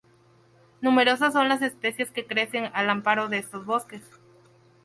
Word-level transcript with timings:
Numerosas 0.81 1.31
son 1.31 1.47
las 1.47 1.61
especies 1.61 2.09
que 2.09 2.25
crecen 2.25 2.71
al 2.73 2.89
amparo 2.89 3.29
de 3.29 3.37
estos 3.37 3.67
bosques. 3.67 4.01